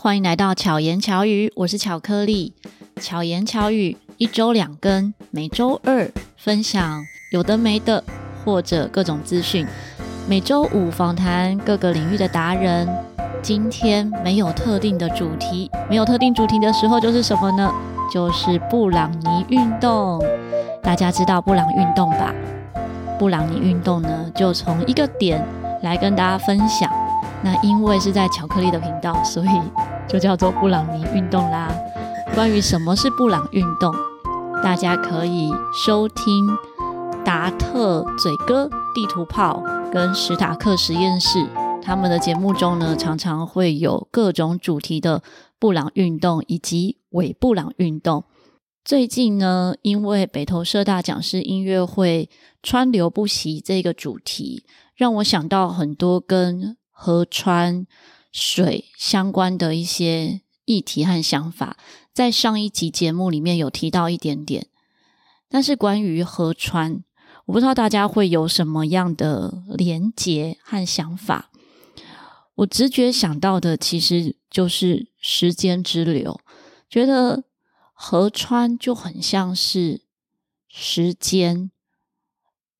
[0.00, 2.54] 欢迎来到巧言巧语，我是巧克力。
[3.00, 8.04] 巧言巧语，一周两更，每周二分享有的没的，
[8.44, 9.66] 或者各种资讯。
[10.28, 12.88] 每周五访谈各个领域的达人。
[13.42, 17.68] 今天没有特定的主题，没有特定主题的时候就是什么呢？
[18.14, 20.24] 就是布朗尼运动。
[20.80, 22.32] 大家知道布朗运动吧？
[23.18, 25.44] 布朗尼运动呢，就从一个点
[25.82, 26.88] 来跟大家分享。
[27.42, 29.48] 那因为是在巧克力的频道，所以
[30.08, 31.72] 就叫做布朗尼运动啦。
[32.34, 33.94] 关于什么是布朗运动，
[34.62, 36.48] 大家可以收听
[37.24, 39.62] 达特嘴哥、地图炮
[39.92, 41.46] 跟史塔克实验室
[41.82, 45.22] 他们的节目中呢，常常会有各种主题的
[45.58, 48.24] 布朗运动以及伪布朗运动。
[48.84, 52.30] 最近呢，因为北投社大讲师音乐会
[52.62, 54.64] 川流不息这个主题，
[54.96, 57.86] 让我想到很多跟河川
[58.32, 61.76] 水相关的一些议题和想法，
[62.12, 64.66] 在上一集节目里面有提到一点点。
[65.48, 67.04] 但是关于河川，
[67.46, 71.52] 我不知道大家会有什么样的连结和想法。
[72.56, 76.40] 我直觉想到的其实就是时间之流，
[76.90, 77.44] 觉得
[77.92, 80.02] 河川就很像是
[80.66, 81.70] 时间。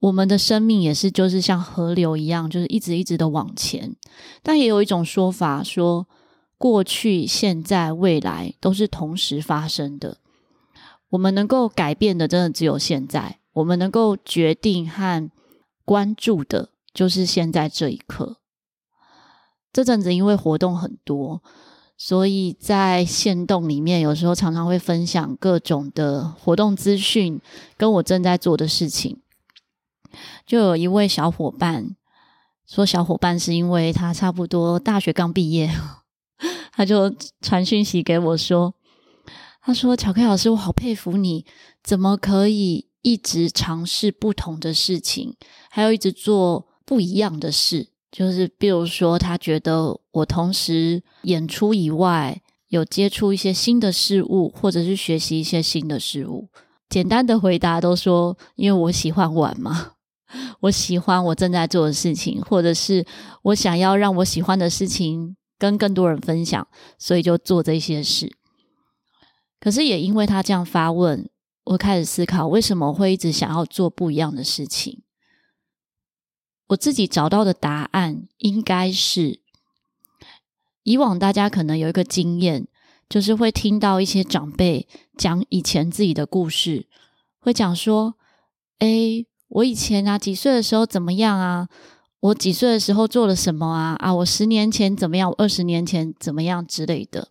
[0.00, 3.96] 我们的生命也是，就是像河流一样，就是一直一直的往前。
[4.42, 6.06] 但也有一种说法说，
[6.56, 10.18] 过去、现在、未来都是同时发生的。
[11.10, 13.38] 我们能够改变的，真的只有现在。
[13.54, 15.28] 我们能够决定和
[15.84, 18.36] 关注的，就是现在这一刻。
[19.72, 21.42] 这阵子因为活动很多，
[21.96, 27.40] 所以在限动里面，有时候常常会分享各种的活动资讯，
[27.76, 29.20] 跟我正在做的事情。
[30.46, 31.96] 就有一位小伙伴
[32.66, 35.70] 说，小伙伴是因为他差不多大学刚毕业，
[36.72, 38.74] 他就传讯息给我说
[39.62, 41.46] ：“他说，巧克老师，我好佩服你，
[41.82, 45.34] 怎么可以一直尝试不同的事情，
[45.70, 47.88] 还有一直做不一样的事？
[48.10, 56.48] 就是比如说，他觉得我同时演出以外，有接触一些新的事物，或者是学习一些新的事物。
[56.88, 59.92] 简单的回答都说，因为我喜欢玩嘛。”
[60.60, 63.06] 我喜欢我正在做的事情，或者是
[63.42, 66.68] 我想要让我喜欢的事情跟更多人分享，
[66.98, 68.36] 所以就做这些事。
[69.58, 71.28] 可是也因为他这样发问，
[71.64, 75.02] 我开始思考为什么会一直想要做不一样的事情。
[76.68, 79.40] 我自己找到的答案应该是，
[80.82, 82.68] 以往大家可能有一个经验，
[83.08, 84.86] 就是会听到一些长辈
[85.16, 86.86] 讲以前自己的故事，
[87.38, 88.16] 会讲说
[88.80, 91.68] ：“诶。”我以前啊，几岁的时候怎么样啊？
[92.20, 93.96] 我几岁的时候做了什么啊？
[93.98, 95.30] 啊，我十年前怎么样？
[95.30, 97.28] 我二十年前怎么样之类的。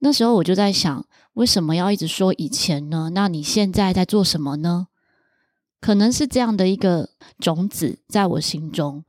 [0.00, 3.10] 那时候我就在想，为什么要一直说以前呢？
[3.14, 4.88] 那你现在在做什么呢？
[5.80, 9.04] 可能是这样的一个种子在我心中，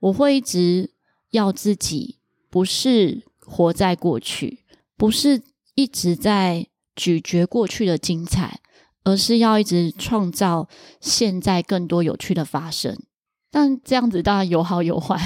[0.00, 0.90] 我会一直
[1.30, 4.64] 要自己不是活在过去，
[4.96, 5.42] 不是
[5.74, 8.60] 一直在咀嚼过去的精彩。
[9.04, 10.68] 而是要一直创造
[11.00, 12.96] 现在更多有趣的发生，
[13.50, 15.18] 但这样子当然有好有坏，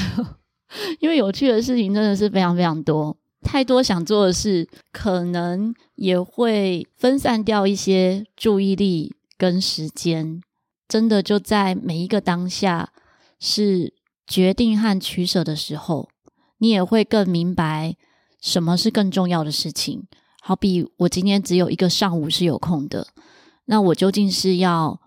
[1.00, 10.40] 因为有趣的事情真的是非常非常多，太多想做的事，可能也会分散掉一些注意力跟时间。
[10.88, 12.92] 真的就在每一个当下
[13.40, 13.92] 是
[14.26, 16.08] 决定和取舍的时候，
[16.58, 17.96] 你也会更明白
[18.40, 20.06] 什么是更重要的事情。
[20.40, 23.08] 好比我今天只有一个上午是有空的。
[23.66, 25.00] 那我究竟是要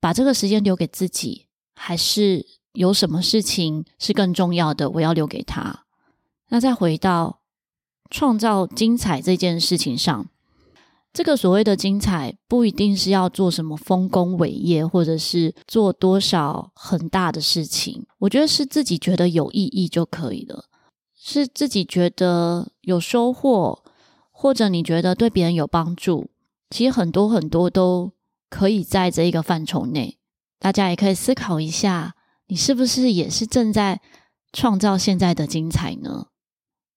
[0.00, 4.90] 把这个时间留给自己，还是有什么事情是更重要的？
[4.90, 5.84] 我要留给他。
[6.48, 7.40] 那再回到
[8.10, 10.26] 创造精彩这件事情上，
[11.12, 18.06] 这个所谓的精彩，不一定是要做什么丰功伟业，或者是做多少很大的事情。
[18.18, 20.64] 我觉得是自己觉得有意义就可以了，
[21.14, 23.82] 是自己觉得有收获，
[24.30, 26.30] 或者你觉得对别人有帮助。
[26.70, 28.12] 其实很多很多都
[28.48, 30.18] 可以在这一个范畴内，
[30.58, 32.14] 大家也可以思考一下，
[32.46, 34.00] 你是不是也是正在
[34.52, 36.28] 创造现在的精彩呢？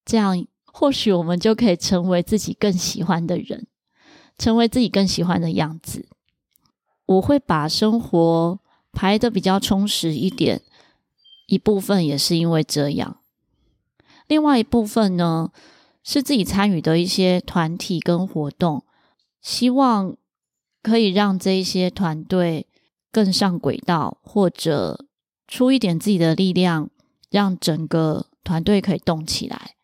[0.06, 3.68] 这样或许我们就可以成为自己更喜欢的人，
[4.38, 6.08] 成为自己更喜欢的样子。
[7.06, 8.60] 我会把生活
[8.92, 10.62] 排的比较充实一点，
[11.48, 13.18] 一部分也是因为这样，
[14.28, 15.52] 另外一部分呢，
[16.04, 18.86] 是自己参与的一些团体跟活动。
[19.44, 20.18] 希望
[20.82, 22.66] 可以让这一些团队
[23.12, 25.06] 更上轨道，或者
[25.48, 26.90] 出一点自己的力量，
[27.30, 29.76] 让整个团队可以动起来。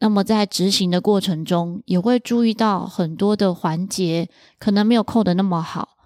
[0.00, 4.28] 那么在执行的过程中，也会注意到很多的环节
[4.58, 5.96] 可能没有扣的那么好。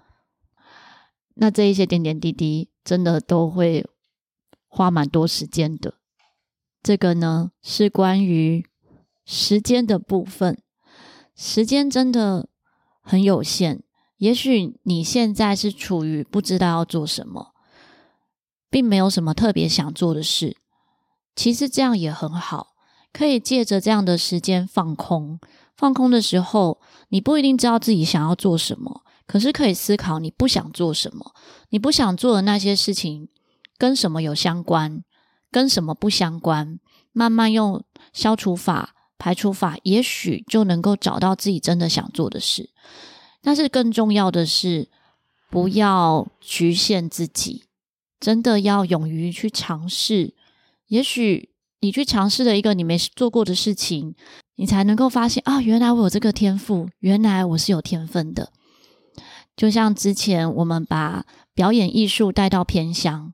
[1.35, 3.85] 那这一些点点滴滴，真的都会
[4.67, 5.95] 花蛮多时间的。
[6.81, 8.65] 这个呢，是关于
[9.25, 10.61] 时间的部分。
[11.35, 12.48] 时间真的
[13.09, 13.81] 很有限，
[14.17, 17.55] 也许你现在是处于不知道要做什么，
[18.69, 20.57] 并没有什么特别想做的事。
[21.35, 22.75] 其实这样也很好，
[23.11, 25.39] 可以借着这样的时间放空。
[25.75, 29.01] 放空的时候，你不一定知道自己想要做什么。
[29.25, 31.33] 可是可以思考，你不想做什么？
[31.69, 33.29] 你不想做的那些事情，
[33.79, 35.03] 跟什么有相关？
[35.49, 36.79] 跟什么不相关？
[37.11, 37.83] 慢慢用
[38.13, 42.69] 消除法、排除法，也许就能够找到自己真的想做的事。
[43.41, 44.87] 但是更重要的是，
[45.51, 47.65] 不要局限自己，
[48.19, 50.33] 真的要勇于去尝试。
[50.87, 51.49] 也许
[51.81, 54.15] 你去尝试了一个你没做过的事情，
[54.55, 58.51] 你才能够发现啊，原来我有这个天赋，原来我是有天分的。
[59.55, 63.33] 就像之前我们把表演艺术带到偏乡，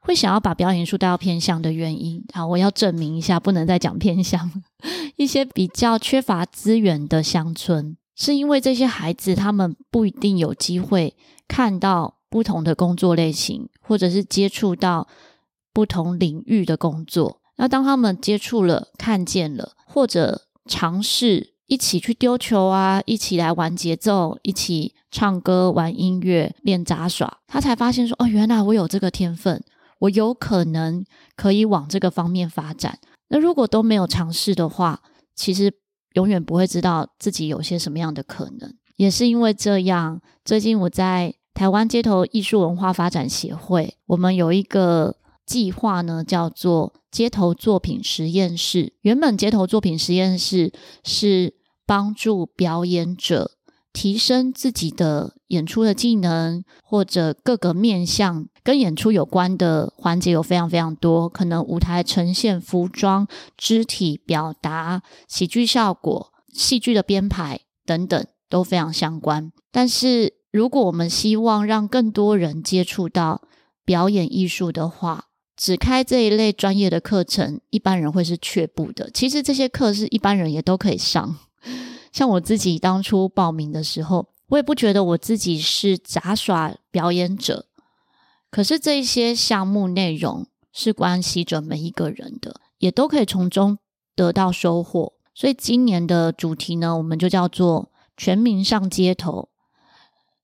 [0.00, 4.50] 会想要把表演艺术带到偏乡的原因，好，我要证明一下，不能再讲偏乡。
[5.16, 11.14] 一些比较缺乏资源的乡村，是因为这些孩子他们不一定有机会
[11.46, 15.06] 看到不同的工作类型，或者是接触到
[15.72, 17.40] 不同领域的工作。
[17.56, 21.54] 那当他们接触了、看见了，或者尝试。
[21.70, 27.38] 一起去丢球啊，一起来玩节奏，一起唱歌、玩音乐、练杂耍。
[27.46, 29.62] 他才发现说：“哦，原来我有这个天分，
[30.00, 31.04] 我有可能
[31.36, 32.98] 可以往这个方面发展。”
[33.32, 35.00] 那如果都没有尝试的话，
[35.34, 35.72] 其实
[36.14, 38.74] 永远不会知道自己有些什么样的可能。
[38.96, 45.16] 也是因为这样，最近我在台湾街头艺术文化发展协会，我们有一个
[45.46, 48.92] 计划呢，叫做街头作品实验室。
[49.02, 50.72] 原本街头作品实验室
[51.02, 51.54] 是
[51.86, 53.52] 帮助表演者
[53.92, 63.26] 提升自己的演出的技能，或者各个面向跟演出有关的环节有非常非常多，可能舞台呈现、服装、
[63.56, 69.52] 肢体表达、喜剧效果、戏剧的编排等等都非常相关。
[69.72, 73.42] 但是，如果我们希望让更多人接触到
[73.84, 75.26] 表演艺术的话，
[75.56, 79.10] 只开这一类专业的课程，一般人会是却步的。
[79.10, 81.36] 其实这些课是一般人也都可以上。
[82.12, 87.66] 像我自己当初报名的时候，我也不觉得我自己是杂耍表演者，
[88.50, 93.78] 可是这些项目内容是关系着每一个人的，也都可以从中
[94.14, 95.12] 得到收获。
[95.34, 99.48] 所以今年的主题呢，我们就叫做“全民上街头”。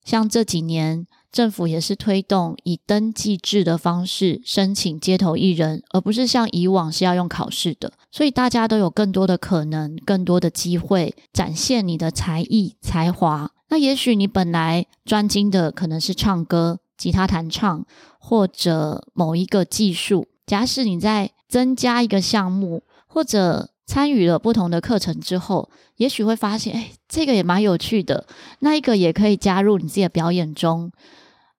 [0.04, 1.06] 像这几年。
[1.36, 13.50] 政府也是推动以登记制的方式申请街头艺人，而不是像以往是要用考试的，所以大家都有更多的可能、更多的机会展现你的才艺才华。
[13.68, 17.84] 那也许你本来专精的可能是唱歌、吉他弹唱，
[18.18, 20.28] 或者某一个技术。
[20.46, 28.26] 假使你在增加一个项目，或者参与了不同的课程之后，也许会发现，哎，这个也蛮有趣的，
[28.60, 30.90] 那一个也可以加入你自己的表演中。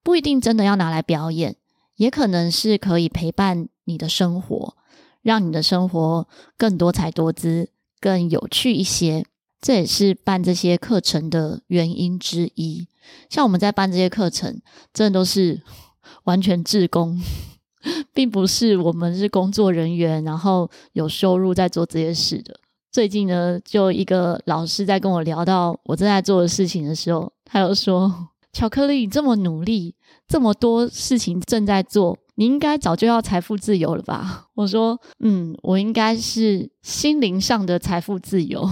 [0.07, 1.57] 不一定真的要拿来表演，
[1.97, 4.73] 也可能是可以陪伴你的生活，
[5.21, 6.25] 让你的生活
[6.57, 9.25] 更多彩多姿、更有趣一些。
[9.59, 12.87] 这也是办这些课程的原因之一。
[13.29, 14.61] 像我们在办这些课程，
[14.93, 15.61] 真的都是
[16.23, 17.21] 完全自工，
[18.15, 22.57] 并不是我们是工作人员，然后有收入在做这些事的。
[22.89, 28.29] 最近呢，就一个老师在跟我聊到我正在做的事情的时候，他又说。
[28.57, 29.93] 巧克力，你这么努力，
[30.27, 34.47] 这么多事情正在做，你应该早就要财富自由了吧？
[34.55, 38.67] 我说，嗯，我应该是心灵上的财富自由。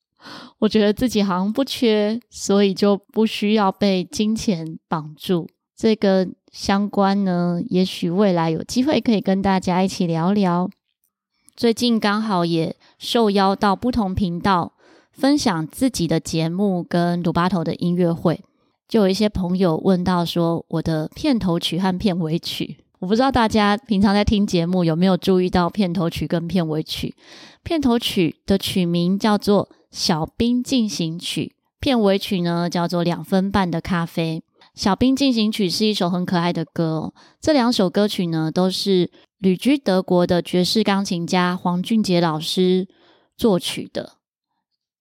[0.60, 5.46] 我觉得自己好像不缺，所以就不需要被金钱绑住。
[5.76, 10.70] 这个相关呢，也许未来有机会可以跟大家一起聊聊。
[11.54, 14.72] 最近刚好也受邀到不同频道
[15.12, 18.40] 分享自己的节目跟鲁巴头的音乐会。
[18.88, 27.14] 就有一些朋友问到说，我的片头曲和片尾曲，我不知道大家平常在听节目有没有注意到片头曲跟片尾曲。
[27.64, 34.42] 片头曲的曲名叫做《小兵进行曲》，片尾曲呢叫做《两分半的咖啡》。
[34.80, 37.14] 《小兵进行曲》是一首很可爱的歌哦。
[37.40, 42.86] 这两首歌曲呢都是旅居德国的爵士钢琴家黄俊杰老师
[43.36, 44.15] 作曲的。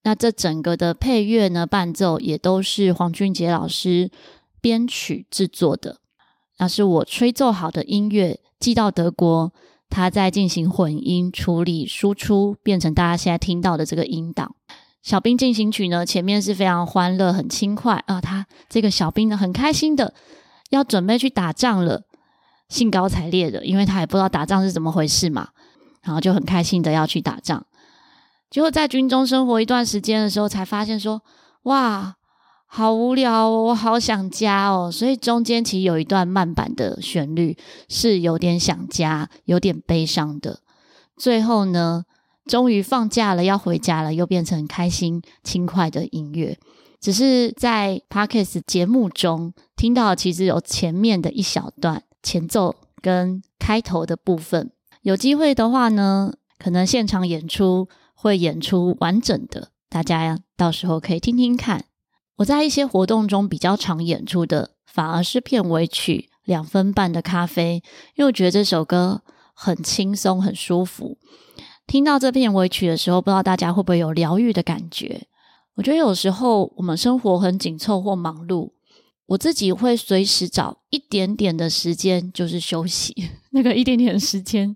[0.05, 4.11] 那这整个的配乐呢，伴奏也都是黄俊杰老师
[4.61, 5.97] 编曲制作的。
[6.59, 9.51] 那是我吹奏好的音乐寄到德国，
[9.89, 14.55] 他在进行混音处理，输出变成大家现在听到的这个音档。
[15.01, 20.13] 小兵进行曲呢，前面是非常欢乐、很轻快啊，他这个小兵呢很开心的
[20.69, 22.03] 要准备去打仗了，
[22.69, 25.49] 兴高采烈的，因为他也不知道打仗是怎么回事嘛，
[26.03, 27.65] 然后就很开心的要去打仗。
[28.49, 31.21] 结果在军中生活一段时间的时候，才发现说，
[31.63, 32.15] 哇。
[32.67, 37.55] 好无聊哦，我好想家哦，所以中间其实有一段慢板的旋律
[37.87, 40.59] 是有点想家，有点悲伤的。
[41.15, 42.03] 最后呢，
[42.45, 46.57] 终于放假了，要回家了，又变成开心轻快的音乐。
[46.99, 54.71] 只是在 Podcast 节目中听到，其实有前面的一小段前奏跟开头的部分。
[55.03, 61.85] 有机会的话呢，可能现场演出会演出完整的，大家到时候可以听听看。
[62.37, 67.81] 我在一些活动中比较常演出的，反而是片尾曲《两分半的咖啡》，
[68.15, 69.21] 因为我觉得这首歌
[69.53, 71.17] 很轻松、很舒服。
[71.87, 75.27] 听到这片尾曲的时候，不知道大家会不会有疗愈的感觉？
[75.75, 78.71] 我觉得有时候我们生活很紧凑或忙碌，
[79.27, 83.13] 我自己会随时找一点点的时间，就是休息。
[83.51, 84.75] 那个一点点的时间，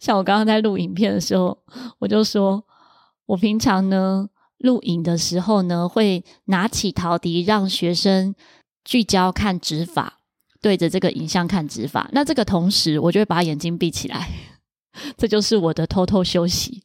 [0.00, 1.58] 像我刚刚在录影片的时候，
[1.98, 2.64] 我就说
[3.26, 4.28] 我平常呢。
[4.60, 8.34] 录影的时候呢，会拿起陶笛，让学生
[8.86, 10.14] 聚焦看指法，
[10.62, 12.08] 对着这个影像看指法。
[12.12, 14.30] 那这个同时，我就会把眼睛闭起来，
[15.18, 16.82] 这就是我的偷偷休息。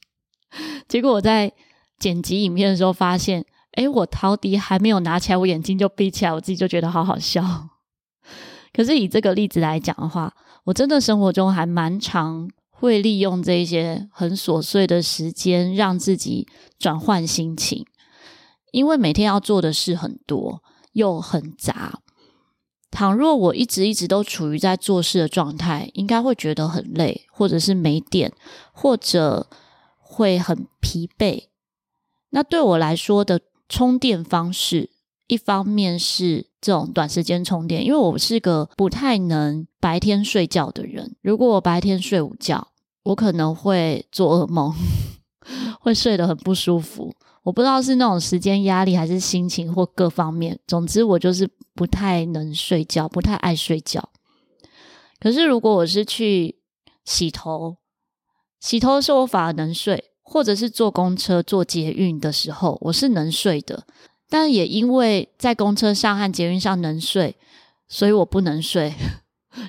[0.89, 1.49] 结果我在
[1.97, 3.45] 剪辑影片的时候发现，
[3.77, 7.41] 诶，我陶笛还没有拿起来，我眼睛就闭起来，我自己就觉得好好笑。
[8.73, 10.33] 可是以这个例子来讲的话，
[10.65, 12.49] 我真的生活中还蛮常。
[12.81, 16.47] 会利用这些很琐碎的时间，让自己
[16.79, 17.85] 转换心情，
[18.71, 22.01] 因为每天要做的事很多又很杂。
[22.89, 28.33] 倘若我一直一直都处于在做事的状态，应该会觉得很累，或者是没电，
[28.71, 29.47] 或者
[29.99, 31.43] 会很疲惫。
[32.31, 34.89] 那对我来说的充电方式，
[35.27, 41.15] 一方面是这种短时间充电，因为我是个不太能白天睡觉的人。
[41.21, 42.69] 如果我白天睡午觉，
[43.03, 44.73] 我可能会做噩梦，
[45.81, 47.13] 会睡得很不舒服。
[47.43, 50.59] 我不知道是那种时间压力，还是心情或各方面。
[50.67, 54.09] 总之，我就是不太能睡觉，不太爱睡觉。
[55.19, 56.59] 可是，如果我是去
[57.03, 57.77] 洗头，
[58.59, 63.87] 洗头的时候我反而能睡，或者是坐公车、坐捷运的时候，我是能睡的。
[64.29, 67.35] 但也因为在公车上和捷运上能睡，
[67.89, 68.93] 所以我不能睡，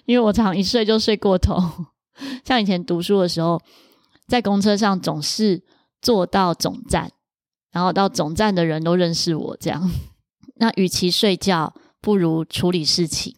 [0.05, 1.61] 因为我常一睡就睡过头。
[2.45, 3.61] 像以前读书的时候，
[4.27, 5.63] 在公车上总是
[6.01, 7.11] 坐到总站，
[7.71, 9.91] 然后到总站的人都认识我，这样。
[10.57, 13.35] 那与其睡觉，不如处理事情。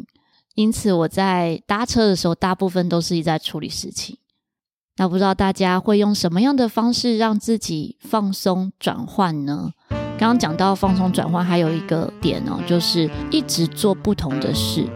[0.54, 4.18] 因此，我在搭车的时候，大部分都是一在处理事情。
[4.96, 9.72] 那不知道大家会用什么样的方式让自己放松转换呢？
[10.16, 14.88] 刚刚讲到放松转换，还有一个点哦，就是一直做不同的事。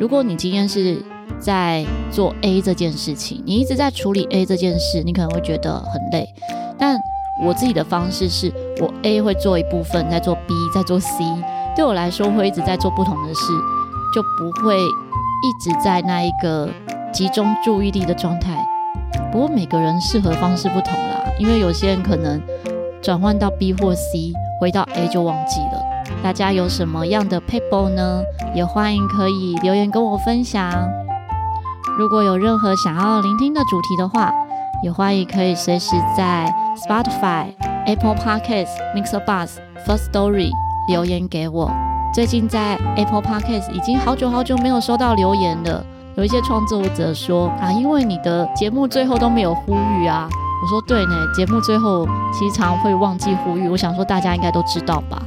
[0.00, 0.96] 如果你今天是
[1.38, 6.26] 在做 A 这件事情，你一直在处理 A 这件事，你可能会觉得很累。
[6.78, 6.98] 但
[7.44, 11.22] 我自己的方式是，我 A 会做一部分，再做 B，再做 C。
[11.76, 13.52] 对我来说，会一直在做不同的事，
[14.14, 16.70] 就不会一直在那一个
[17.12, 18.56] 集中注意力的状态。
[19.30, 22.40] 不过每个人适合方式不同啦，因为有些人可能
[23.02, 25.89] 转换到 B 或 C，回到 A 就忘记了。
[26.22, 28.22] 大家有什么样的撇步呢？
[28.54, 30.72] 也欢迎可以留言跟我分享。
[31.98, 34.32] 如果有任何想要聆听的主题的话，
[34.82, 37.46] 也欢迎可以随时在 Spotify、
[37.86, 40.50] Apple Podcasts、Mixer b u s、First Story
[40.88, 41.70] 留言给我。
[42.12, 45.84] 最近在 Apple Podcasts 已经好久好久没有收到留言了。
[46.16, 50.28] 有一些创作者说啊，因为你的节目最后都没有呼吁啊。
[50.62, 53.68] 我说对呢，节目最后其实常会忘记呼吁。
[53.68, 55.22] 我想说大家应该都知道吧？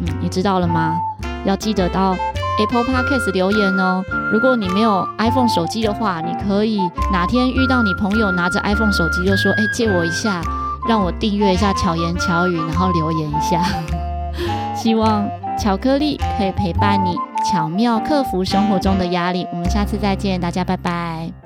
[0.00, 0.96] 嗯，你知道了吗？
[1.44, 2.16] 要记得到。
[2.58, 4.02] Apple Podcast 留言哦。
[4.32, 6.80] 如果你没有 iPhone 手机的话，你可以
[7.12, 10.40] 哪天遇到你朋友拿着 iPhone 手机，就说：“哎，借我一下，
[10.88, 13.62] 让我订阅一下巧言巧语，然后留言一下。
[14.74, 17.16] ”希望巧克力可以陪伴你，
[17.48, 19.46] 巧妙克服生活中的压力。
[19.52, 21.30] 我们下次再见，大家拜拜。